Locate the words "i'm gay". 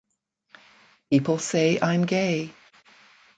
1.79-2.51